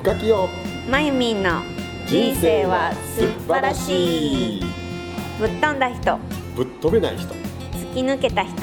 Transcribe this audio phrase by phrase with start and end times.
[0.00, 0.48] 深きよ。
[0.90, 1.60] まゆみんの
[2.06, 4.64] 人生は素晴らしい。
[5.38, 6.18] ぶっ飛んだ人。
[6.56, 7.34] ぶっ飛べない人。
[7.74, 8.56] 突き抜けた人。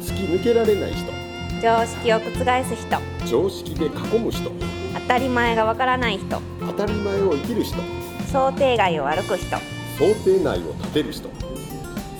[0.00, 1.12] 突き抜けられない人。
[1.60, 2.98] 常識を覆す人。
[3.26, 4.52] 常識で囲む人。
[4.94, 6.40] 当たり前がわからない人。
[6.60, 7.76] 当たり前を生きる人。
[8.30, 9.56] 想定外を歩く人。
[9.98, 11.28] 想定内を立てる人。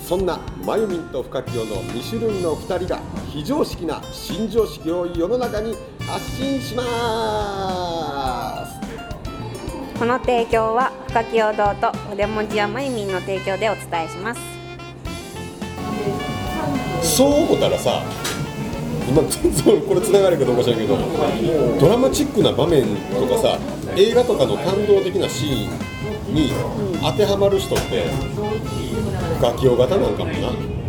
[0.02, 3.00] そんなまゆみんと深清の2種類の2人が
[3.30, 8.03] 非常識な新常識を世の中に発信します
[9.98, 14.41] この提供は深き堂と筆文字やまゆみんの提供でお伝えします。
[17.03, 18.03] そう思ったらさ
[19.09, 20.97] 今全然これつながるかどうか知らんけど
[21.79, 23.59] ドラマチックな場面とかさ
[23.97, 25.69] 映画とかの感動的なシー
[26.31, 26.51] ンに
[27.01, 28.06] 当てはまる人って
[29.41, 30.84] ガキオ型なんかもな。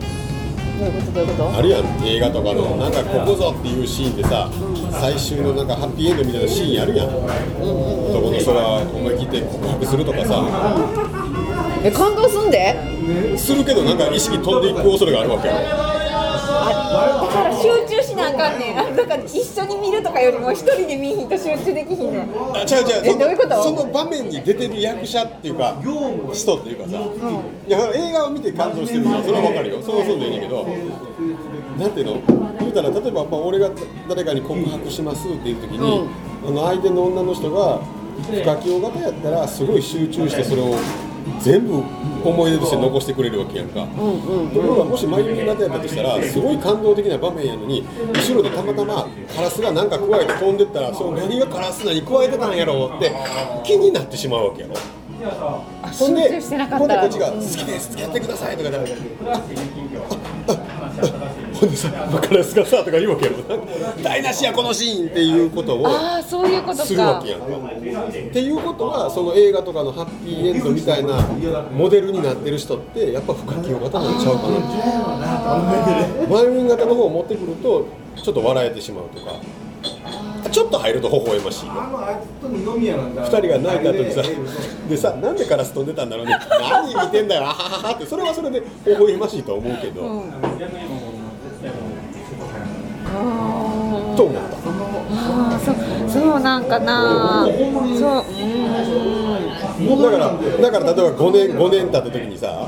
[0.79, 1.11] どういうこと？
[1.11, 1.57] どういうこと？
[1.57, 1.85] あるやん。
[2.05, 4.50] 映画とかのなんかここぞっていうシーンでさ
[4.91, 7.08] 最終のなんかハッピーエンドみたいなシーンやるやん。
[7.08, 10.44] 男の人が思い切って告白するとかさ。
[11.83, 13.38] え感動すんで？
[13.38, 17.84] するけどなんか意識飛んでいく恐れがあるわけよあだから集
[18.49, 22.21] かんねんあだから一緒に見るとかよりも一人で見ひんと集中できひんねん。
[22.53, 23.15] あ違う違う。
[23.15, 23.63] えどういうこと？
[23.63, 25.75] その場面に出てる役者っていうか
[26.33, 26.97] 人っていうかさ、
[27.67, 29.81] いや映画を見て感動してるのはそれは分かるよ。
[29.81, 30.67] それはそうでいいんだけど
[31.77, 32.21] なんていうの？
[32.59, 33.69] 言うたら例えば、まあ、俺が
[34.07, 36.09] 誰かに告白しますっていう時に、
[36.47, 37.81] あの相手の女の人が
[38.31, 40.75] 深き大型やったらすごい集中してそれを
[41.40, 41.84] 全部
[42.23, 43.88] 思い出として残してくれるわけやんか、と
[44.62, 53.12] ころがもし眉毛型やったとしたらすごい感動的な場面やのに後ろでたまたまカラスが何か加えて飛んでったらその何がカラス何加えてたんやろうって
[53.64, 54.76] 気になってしまうわけやろ。
[56.78, 59.42] ほんでこっちが「好きです付き合ってください」とか言ったらああ
[60.14, 60.14] あ
[61.66, 61.89] ほんでさ
[62.21, 63.38] 「カラスがさ」とか言うわけやろ
[64.03, 67.45] 台無しやこのシーンっていうことをああそういうことするわけやんか。
[67.47, 71.19] っていうことはその映画とかのハッピーエンドみたいな
[71.75, 76.29] モデルになってる人ってやっぱ深き型なんちゃうかなっていう。
[76.29, 77.85] マイミン型の方を持ってくると
[78.22, 79.34] ちょっと笑えてしまうとか。
[80.51, 84.22] ちょっと入ると微笑ましい2人が泣いた後にさ
[84.90, 90.23] でさなんでカラス飛んでたんだろうね何見てんだよあはははってそれはそれで微笑ましいと思うけど、と
[95.66, 95.76] そう
[96.09, 97.46] そうなんかな。
[97.46, 98.24] そう
[99.98, 102.68] うだからだから例えば5年5年経った時にさ、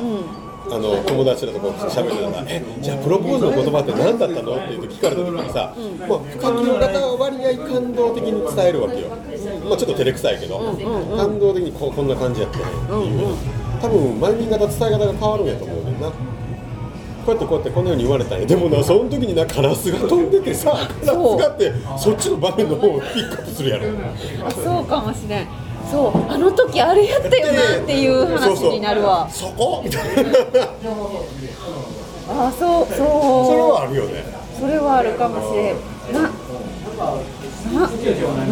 [0.70, 5.74] あの友達らとこう喋ってたら「えじゃあプロポーズの言葉って何だったの?」って聞かれた時にさ、
[6.10, 9.08] まあ、深木の方は割合感動的に伝えるわけよ、
[9.70, 10.60] まあ、ちょっと照れくさいけど、
[11.16, 13.28] 感動的にこうこんな感じやったねっていう、
[13.82, 16.12] 多分万人型伝え方が変わるんやと思うねんな。
[17.28, 23.84] こうやってこうやってこのように言われたんやでもなその時になカラスが飛んでてさカラスがってそっちの場面の方をピックアップするやろ。
[24.48, 25.48] あそうかもしれん。
[25.92, 26.32] そう。
[26.32, 29.28] あの時あれやったよなっていう話になるわ。
[29.30, 30.32] そこみたいな
[32.30, 32.96] あそう そう。
[32.96, 34.24] それはあるよね。
[34.58, 35.76] それはあるかもしれん。
[36.14, 36.32] なな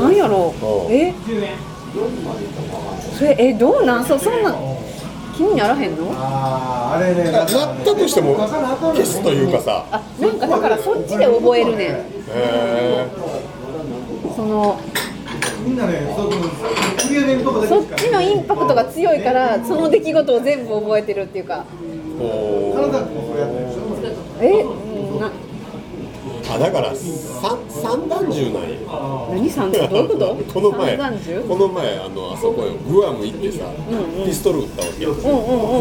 [0.04, 0.92] なんやろう。
[0.92, 0.94] ん。
[0.94, 1.14] え？
[3.18, 4.06] それえどうなん？
[4.06, 4.54] そそんな
[5.36, 6.12] 気にならへんの？
[6.14, 11.88] あーあれね、なったとしても消すというかさあなんかだからそっちで覚えるね。
[11.88, 13.08] んへ
[14.36, 14.80] その
[15.66, 16.30] みんなね、そっ
[17.98, 21.66] ちのインパクトが強いからその出来事を全部覚えてるっていうか。
[22.18, 23.08] 体。
[24.42, 24.66] え？
[26.48, 28.78] あだから三三段銃なんや。
[29.32, 30.38] 何三 どういうこと？
[30.54, 33.66] この前三段銃この前あのあそこよグアム行ってさ、
[34.26, 35.16] ピストル撃ったわけよ、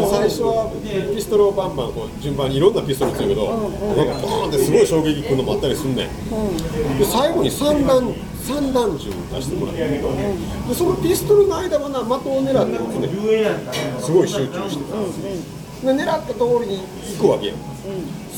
[0.09, 0.71] 最初は
[1.15, 9.81] ピストルをバンバンこう順番にいろんなピストル撃つけど、なんかボーンってすごい衝撃くるのもあったりすんねん、で最後に三段三段銃出してもらった。
[9.81, 10.09] んやけど、
[10.67, 13.07] でそのピストルの間はな的を狙って撃つね
[13.49, 14.01] ん。
[14.01, 14.83] すごい集中して
[15.85, 16.81] で狙った通りに
[17.17, 17.55] 行くわけやん、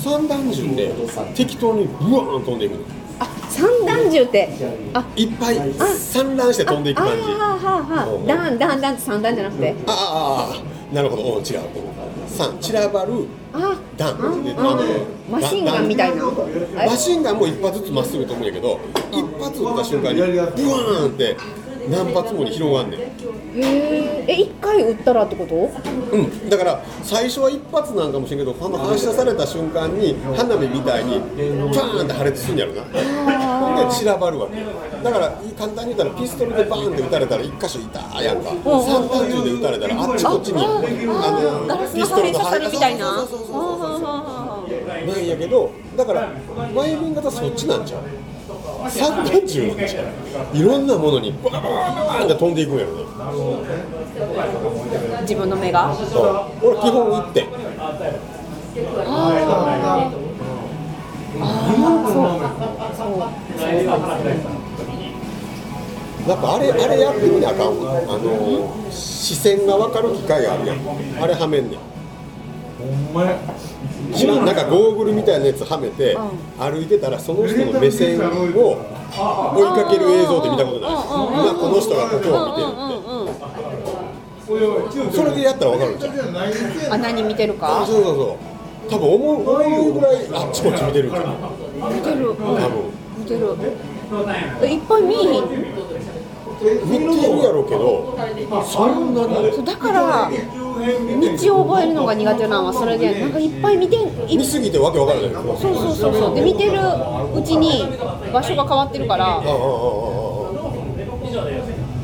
[0.03, 0.93] 三段銃で
[1.35, 2.79] 適当にブワーン飛んでいくの。
[3.19, 4.49] あ三段銃って。
[4.93, 5.03] あ。
[5.15, 7.23] いっぱい散乱して飛んでいく感じ。
[7.23, 8.23] あはあはあはうん。
[8.23, 9.75] あダンダンダンって三段じゃなくて。
[9.87, 11.23] ああああなるほど。
[11.23, 11.59] うん違う。
[12.37, 14.15] 三散らばるあ弾
[15.29, 16.23] マシンガンみたいな
[16.85, 18.79] マシンガンも一発ずつまっすぐ飛ぶんやけど
[19.11, 21.35] 一発撃った瞬間にブワーンって
[21.89, 22.99] 何発もに広がんねん。
[22.99, 23.05] へ
[23.59, 25.55] ええ一回撃ったらってこと？
[25.55, 32.83] うん、だから最初は一発なんかもしれんけどあの発射された瞬間に花火みたいにパーンって破裂するんやろな。
[32.83, 34.57] で散らばるわけ。
[35.03, 38.51] だから簡単に言ったらピストルでバーンって撃たれたら1箇所痛いやんか。
[38.51, 38.63] んうん。
[38.63, 40.81] 散弾銃で撃たれたらあっちこっちにあの
[41.93, 43.27] ピストルが入るみたいな。
[45.07, 46.29] なんやけどだから
[46.73, 48.01] マイビン型そっちなんちゃう
[48.89, 51.63] 散弾銃なんちゃういろんなものにバーン
[52.19, 53.03] バって飛んでいくんやろね。
[55.21, 55.93] 自分の目が？
[55.93, 56.67] そう。
[56.67, 57.45] 俺基本1点
[66.27, 68.01] やっぱあれあれやってみなあかんわ。
[68.07, 70.77] あの視線が分かる機械があるやん。
[71.21, 71.79] あれはめんねん。
[72.77, 73.37] ほんまや
[74.45, 76.17] なんかゴーグルみたいなやつはめて
[76.59, 82.67] 歩いてたらその人の目線を追いかける映像って見たことない今この人がここを見てる
[85.07, 88.37] ってそれでやったら分かるんじゃんあ何見てるかそうそうそう
[88.89, 89.33] 多分思
[89.89, 91.35] うぐらいあっちこっち見てるんじゃん
[91.93, 93.55] 見てる多分見てる
[94.63, 95.57] えいっぱい見えへん見
[96.59, 98.17] てるやろうけど
[98.63, 100.31] そんなにだから
[100.77, 103.95] 道を覚えるのが苦手なのはそれでなんかいっぱい見て
[104.27, 106.79] い見すぎてわけわからないそうそうそうそうで見てる
[107.35, 107.85] うちに
[108.31, 109.41] 場所が変わってるから。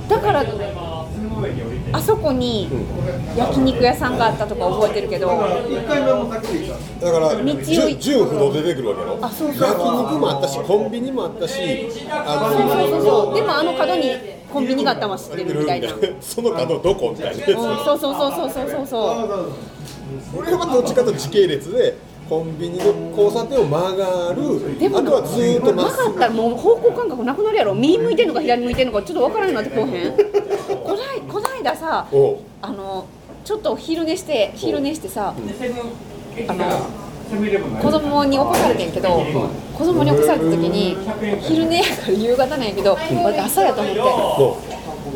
[0.09, 0.43] だから
[1.93, 2.69] あそこに
[3.37, 5.27] 焼肉屋さんがあったとか覚えてるけど。
[5.27, 9.19] だから道を純純不動出てくるわけやろ。
[9.21, 13.35] あそうそう焼肉もあったしコンビニもあったしあそうそうそう。
[13.35, 14.11] でもあの角に
[14.53, 17.45] コンビニがあったのは知ってるみたいな、うん、その角どこみたいな。
[17.45, 19.51] そうそうそうそうそうそうそう。
[20.37, 21.95] 俺はどっちかと時系列で
[22.29, 22.85] コンビニの
[23.17, 24.79] 交差点を曲がる。
[24.79, 27.73] でもあとはずーっとまなったらもう方向感覚なくなるやろ。
[27.73, 30.11] 右向いてんのか左向いてんのかちょっとわからんなってこうへん。
[30.13, 32.07] こないこないださ
[32.61, 33.05] あの
[33.43, 36.65] ちょっと昼寝して昼寝してさあの
[37.33, 39.09] 子供に起こされてんけど
[39.73, 40.97] 子供に起こされた時に
[41.41, 44.67] 昼寝やから夕方なんやけど私朝やと思っ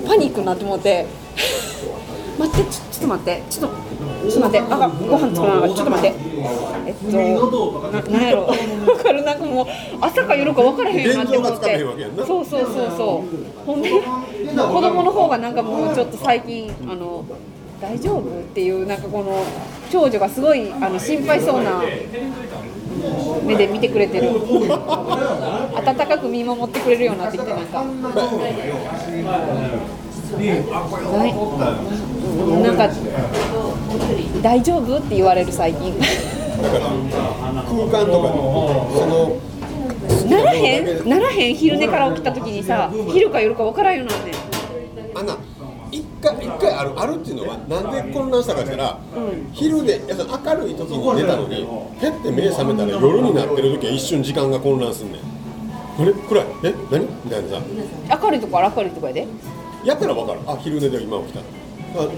[0.01, 1.05] てパニックになって思って
[2.39, 3.87] 待ってちょちょっと待ってちょっと
[4.27, 4.77] ちょっと待ってあ
[5.09, 6.17] ご飯作らなあかんちょっと待って。
[6.85, 8.43] えっとななんやろ。
[8.43, 8.55] わ
[9.03, 9.67] かるなんかもう
[10.01, 11.79] 朝か夜か分からへんようになって思って。
[12.25, 13.65] そうそうそうそう。
[13.65, 17.25] ほんで子供の方がなんかもうちょっと最近あの
[17.79, 18.21] 大丈夫？
[18.21, 19.44] っていうなんかこの
[19.91, 21.81] 長女がすごいあの心配そうな
[23.44, 24.29] 目で見てくれてる。
[24.29, 27.83] 温かく見守ってくれるようになってきてなんか。
[32.62, 32.89] なんか
[34.41, 34.97] 大丈夫？
[34.97, 35.97] って言われる最近。
[36.00, 36.89] だから
[37.62, 38.29] 空間とか
[38.97, 39.38] その
[40.27, 44.37] ならへんならへん昼寝から起きた時にさ昼か夜か分からんようになんねんあんな一
[46.21, 48.97] 回一回あるあるっていうのはなんで混乱したかしたら、
[49.53, 50.15] 昼で明
[50.55, 55.21] るい時に寝たのにへって目覚めたら夜になってる時は一瞬時間が混乱すんねん。
[55.99, 56.45] あれ暗い。
[56.63, 57.05] え何？
[57.25, 57.61] みたいなさ。
[58.21, 59.27] 明るいとこは明るいとこやで。
[59.83, 60.39] やったら分かる。
[60.45, 61.39] あ昼寝で今起きた。
[61.39, 61.43] あ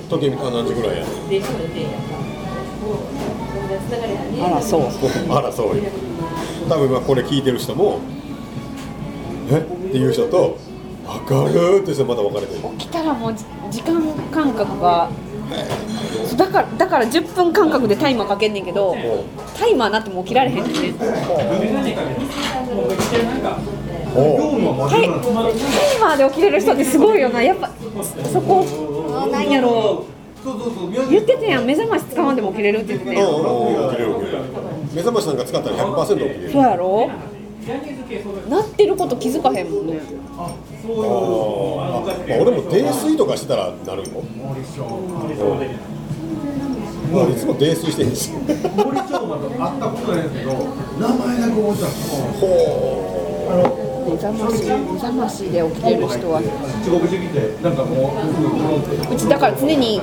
[0.09, 1.05] 時計見たあ何時ぐらいや。
[4.45, 4.81] あらそう。
[5.31, 5.83] あらそうよ
[6.67, 7.99] 多分今これ聞いてる人も
[9.51, 9.57] え？
[9.57, 10.57] っていう人と
[11.09, 12.61] 分かるって人また分かれてる。
[12.77, 14.01] 起きたらもうじ時間
[14.31, 15.09] 感覚が
[16.37, 18.95] だからだから10分間隔でタイマーかけんねんけど
[19.57, 20.89] タイマーなっても起きられへんねんタイタ
[25.01, 25.09] イ
[25.99, 27.41] マーで起きれる人ってすごいよな。
[27.41, 27.69] やっぱ
[28.31, 28.65] そこ。
[29.21, 30.05] あなんやろ
[30.43, 30.91] そうそうそう。
[30.91, 31.65] 言ってたやん。
[31.65, 33.29] 目覚まし使わんでも起きれるって言ってたやん。
[34.93, 36.51] 目覚ましなんか使ったら100%起きれる。
[36.51, 37.09] そうやろ
[38.49, 39.99] なってること気づかへんもんね。
[40.37, 44.25] あーあまあ、俺も泥酔とかしてたらなるよ、うん、
[47.13, 50.53] まあいつも泥酔してんし森長馬と会ったことないんですけど
[50.99, 51.87] 名前だけ覚えてた
[52.39, 56.41] ほ目覚まし目覚ましで起きれる人は。
[59.11, 60.01] うちだから常に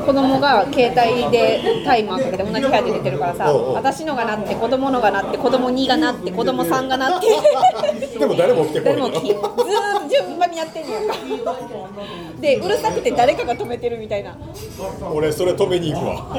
[0.00, 7.26] 子供が携帯でタイマーかけて同じ部屋で寝てるからさ私のが鳴って子供のが鳴って子供2が鳴って子供3が鳴って。
[8.16, 9.40] う でも誰も起きてこないずーっ
[10.02, 11.00] と順番にやってんのよ。
[12.40, 14.36] でうるさくて誰かが止めてるみたいな。
[15.12, 16.36] 俺それ止めに行くわ。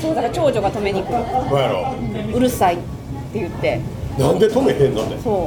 [0.00, 1.12] そうだから長女が止めに行く
[1.50, 1.94] どうやろ
[2.34, 2.40] う？
[2.40, 3.80] るさいって言って。
[4.18, 5.46] うなんで止めへんのってそ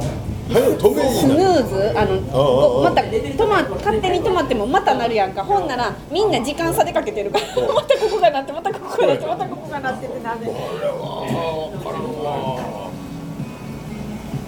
[0.52, 1.98] 早く止めいスヌーズ？
[1.98, 5.44] あのあああまた止ま勝手に止まってもまたなるやんか。
[5.44, 7.46] ほんならみんな時間差でかけてるから。
[7.72, 10.46] またここがなってまたここがなってまたここがなってってなんで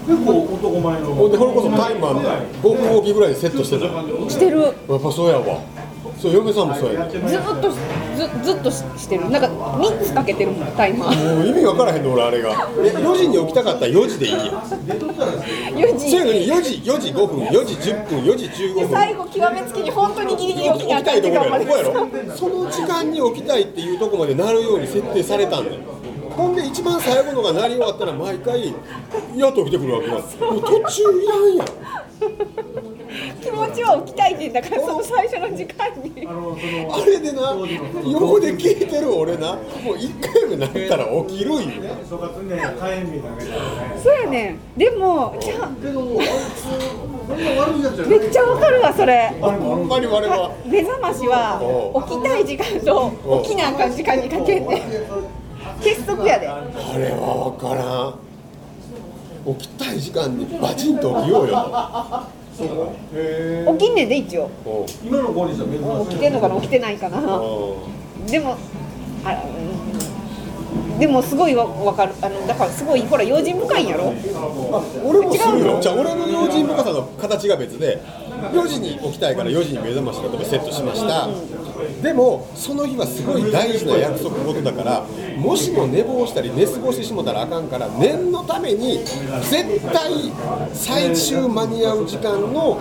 [0.04, 1.14] 結構男前の。
[1.14, 3.84] ほんでこれこそタイマー5分おきぐらいにセットしてた。
[3.84, 3.94] やっ
[4.28, 4.72] してる。
[4.88, 5.60] ぱそうやわ
[6.22, 7.78] そう嫁さんもそうやねずっとず
[8.44, 9.28] ずっとししてる。
[9.28, 11.36] なんか3つかけてるもんタイマー。
[11.36, 12.68] もう意味わからへんの俺あれが。
[12.78, 14.46] え4時に起きたかったら4時でいいやん。
[14.46, 16.10] 4時。
[16.10, 18.88] そういうのに4時4時5分4時10分4時15分。
[18.90, 21.58] 最後極めつきに本当にギリギリ起き起きたいところやろ。
[21.58, 21.92] ここやろ。
[22.36, 25.80] その時間に起きたいっていうところまでなるように設定されたんだよ。
[26.36, 28.72] ほんで一番最後のがなり終わったら毎回
[29.36, 30.12] やっと起きてくるわけよ。
[30.12, 30.20] も
[30.58, 31.66] う途中いらんやん
[33.52, 36.26] 気持ちは起きたいって言うんだからその最初の時間に。
[36.26, 37.54] あれでな
[38.10, 39.52] 横で聞いてる俺な。
[39.52, 39.58] も
[39.92, 41.60] う1回目なったら起きるんよ
[44.02, 44.58] そうやねん。
[44.78, 45.68] でもじゃあ
[48.08, 49.28] めっちゃわかるわそれ。
[49.38, 51.60] ほんまに我は目覚ましは
[52.08, 53.12] 起きたい時間と
[53.44, 54.82] 起きなあかん時間にかけて
[55.82, 56.64] 結束やであ
[56.96, 58.08] れは分から
[59.52, 61.52] ん起きたい時間にバチンと起きようよ
[62.62, 64.50] 起きんねんで一応。
[64.64, 65.32] と今の
[66.06, 66.54] 起きてんのかな？
[66.56, 67.18] 起きてないかな。
[67.18, 67.20] う。
[67.22, 68.56] んでも
[69.24, 70.98] あうん。
[70.98, 72.14] でもすごいわわかる。
[72.22, 74.12] あのだからすごいほら用心深いんやろ？
[74.12, 74.12] あ
[75.04, 75.80] 俺もするよ。
[75.80, 78.00] じゃあ俺の用心深さの形が別で
[78.52, 81.28] 4時に起きたいから4時に目覚まし例えばセットしました
[82.02, 85.06] でもその日はすごい大事な約束事だから
[85.38, 88.98] もしも寝坊したり寝過ごしてしもたらあかんから念のために
[89.42, 90.12] 絶対
[90.72, 92.78] 最終間に合う時間の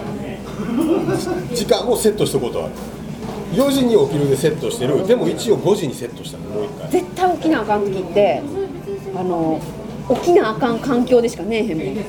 [1.54, 2.60] 時間をセットしとくこと。
[2.60, 2.74] はある
[3.52, 5.06] 4時に起きるでセットしてる。
[5.06, 6.90] でも一応5時にセットしたのもう一回。
[6.90, 8.42] 絶対起きなあかん時って
[9.14, 9.60] あの
[10.16, 11.96] 起きなあかん環境でしかねえへんもん。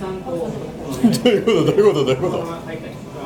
[1.12, 1.64] どういうこと？
[1.64, 2.04] どういうこと？
[2.04, 2.44] どういうこと？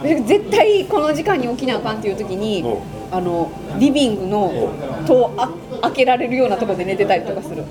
[0.02, 4.72] で絶対この時間に起きなあかんっていう時にうんあのリビングの
[5.06, 5.50] 戸をあ
[5.82, 7.64] 開けられるようなところで寝てたりとかする。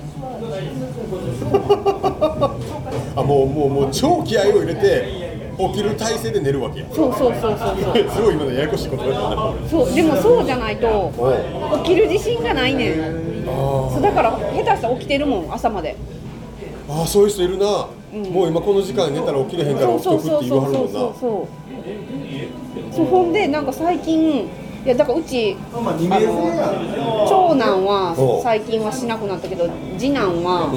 [3.16, 5.26] あもうもうもう超気合を入れて
[5.58, 6.86] 起きる体勢で寝るわけや。
[6.92, 7.94] そうそうそうそうそう。
[8.10, 9.52] すごい今のややこしいことだったな。
[9.70, 13.44] そうでもそうじゃないとお起きる自信がないねん。
[13.46, 15.96] そうだから下手したら起きてるもん朝まで。
[16.88, 20.90] ああそういう人いるな、もう今この時間に寝たら起きれへんから起きとくって言わはるもんな。
[20.92, 22.94] そうそう。
[22.94, 24.48] そうほんでなんか最近
[24.86, 26.70] いやだからうちまあ二名制や
[27.28, 30.70] 長男おは最近はしなくなったけど次男は、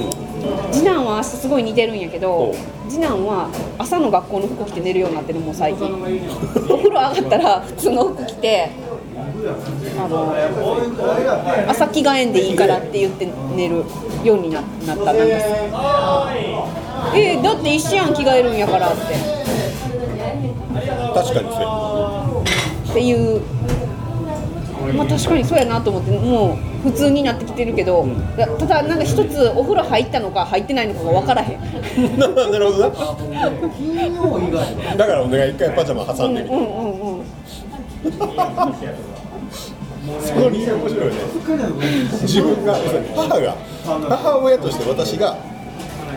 [0.72, 2.56] 次男は明日すごい似てるんやけどお
[2.90, 5.94] 次男は朝の学校の服着て寝るようになってるもう最近。
[5.94, 8.72] お風呂上がったら普通の服着て
[10.00, 10.34] あの
[11.70, 13.86] 朝着替えんでいいからって言って寝る
[14.24, 15.24] ようにななったなんか。
[17.14, 19.00] えーだって一緒やん着替えるんやからって。
[21.14, 22.44] 確かにそ
[22.90, 23.42] っていう
[24.94, 31.62] まあ確かにそうやなと思ってもう普通になってきてるけど、だただなんか一つお風呂入ったのか入ってないのかが分からへん。
[31.62, 32.90] れ ななるほど。
[32.90, 32.92] な
[33.78, 37.22] 金曜以外だからお願い一回パジャマ挟んでみて、うんうんうん
[40.22, 41.12] その理由面白いね。
[42.22, 42.76] 自分が
[43.16, 43.56] 母が
[44.10, 45.38] 母親として私が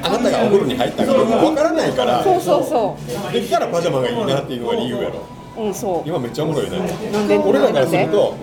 [0.02, 2.96] あなたがお風呂に入ったかどうかわからないからそうそうそ
[3.32, 5.20] できたらパジャマがいいなっていうのが理由やろ
[5.56, 6.08] ううんそう。
[6.08, 7.42] 今めっちゃおもろいよね。
[7.44, 8.34] 俺らからすると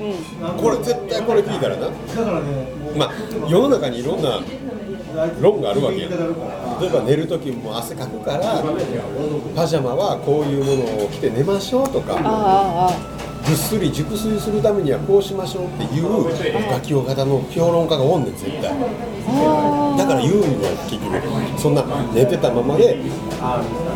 [0.57, 1.87] これ絶対これ聞いたらな。
[1.87, 3.11] だからねまあ
[3.49, 4.39] 世の中にいろんな
[5.41, 6.07] 論があるわけや。
[6.07, 6.11] ん
[6.79, 8.63] 例えば寝る時も汗かくから
[9.55, 12.93] パジャマはこういうものを着て寝ましょうとか
[13.45, 16.23] ぐっすり熟睡するためにはこうしましょうっていう
[16.71, 18.71] ガキオ型の評論家がおんねん絶対
[19.99, 22.97] だから言うんや結局そんな寝てたままで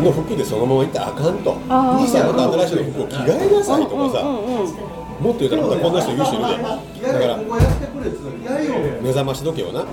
[0.03, 1.55] の服でそのまま行ったらあかんと。
[1.69, 4.73] 兄さんまた新しい服を着替えなさいとかさうんうんうん
[5.21, 6.43] もっと言ったらまたこんな人言う人いる。
[7.01, 7.37] でだから
[9.01, 9.87] 目覚まし時計をなうん。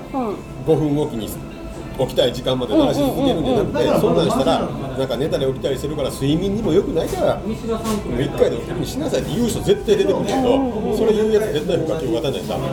[0.65, 4.59] 5分おきに起きたい時間まで鳴らし続けるんじゃなくてそんなんしたら
[4.97, 12.69] なんか寝たり起きたりするから睡眠にも良くないからもう1回で起きにしなさいって言う人絶対出てくるけどそれ言うやつ絶対不可教型じゃダメ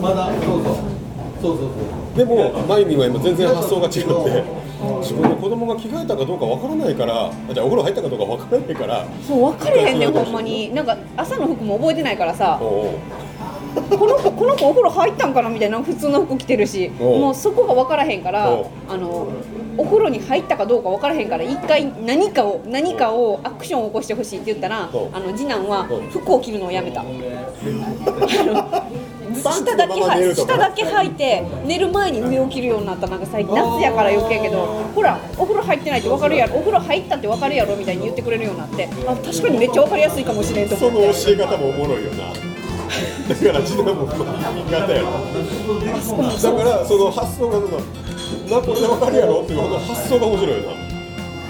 [0.00, 0.76] まだそうそう
[1.42, 1.66] そうそうそ
[2.14, 2.16] う。
[2.16, 3.98] でもマユミは今全然発想が違って
[5.00, 10.74] 自分の子供が着替えたかどうかわからないからじゃあお風呂入ったかどうかわからないからそう分かれへんねんほんまに。
[10.74, 12.98] なんか朝の服も覚えてないからさこ
[14.06, 18.58] の子この子お風呂入ったんかなみたいな普通の服着てるしもうそこが分からへんから
[18.88, 19.28] あの
[19.78, 24.88] お風呂に入ったかどうか分からへんから一回何かを何かをアクションを起こしてほしいって言ったらあ
[25.20, 27.02] の次男は服を着るのをやめた
[29.34, 29.94] 下だけ
[30.34, 41.24] 下だけ履いて寝る前に上を着るようになったなんか最近夏やから余計やけどほらお風呂入ってないって分かるやろお風呂入ったって分かるやろみたいに言ってくれるようになってあ確かにめっちゃ分かりやすいかもしれんとその思って。
[41.24, 42.24] 教え方もおもろいよな。
[42.28, 45.08] だから次男もまあ言い方やろ。
[45.10, 47.78] だからその発想がその
[48.50, 50.74] なこれでわかるやろっていう発想が面白いよな。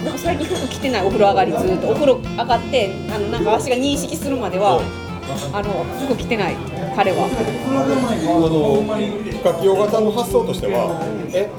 [0.03, 1.89] なんか最近服着てないお風呂上がりずっと。
[1.89, 4.81] お風呂上がってあのなんか足が認識するまでは
[5.53, 6.55] あの服着てない
[6.95, 7.25] 彼は。
[7.25, 8.83] あの
[9.43, 11.01] 書きよ型の発想としては
[11.33, 11.49] え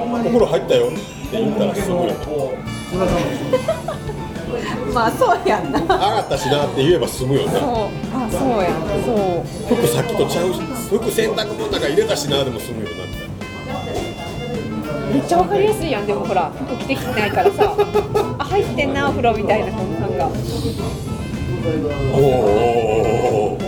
[0.00, 0.96] おに風呂入ったよって
[1.32, 2.16] 言ったらすぐやん
[4.94, 5.78] まあそうやんな。
[5.80, 7.60] 上がったしなって言えば済むよなあ
[8.30, 8.72] そうやん
[9.04, 9.74] そう。
[9.76, 13.28] 服さっきとちゃうし服洗濯物の中入れたしなでも済むよなって。
[15.12, 16.06] めっちゃわかりやすいやん。
[16.06, 17.74] でもほら服着てきてないからさ。
[18.38, 20.30] あ入ってんなお風呂みたいな感がお
[22.14, 23.58] お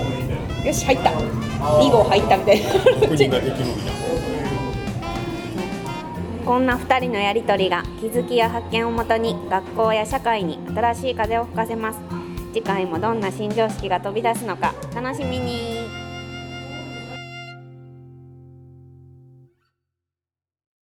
[0.64, 1.11] よし入った。
[1.11, 2.66] 2号入ったみたいな。
[6.45, 12.00] こんな2人のやりとりが気づきや発見をもとに学校や社会に新しい風を吹かせます。
[12.52, 15.79] 次回もどんな新常識が飛び出すのか楽しみに